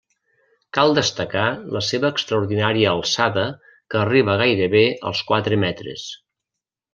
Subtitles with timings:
[0.75, 1.43] Cal destacar
[1.75, 3.45] la seva extraordinària alçada
[3.93, 6.09] que arriba gairebé als quatre metres.